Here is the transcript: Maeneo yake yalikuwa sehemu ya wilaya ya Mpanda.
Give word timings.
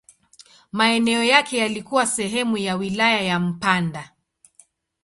Maeneo 0.71 1.23
yake 1.23 1.57
yalikuwa 1.57 2.05
sehemu 2.05 2.57
ya 2.57 2.75
wilaya 2.75 3.21
ya 3.21 3.39
Mpanda. 3.39 4.11